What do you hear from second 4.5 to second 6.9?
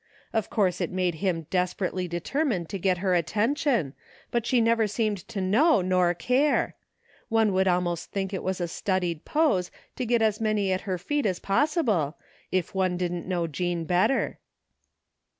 never seemed to know nor care.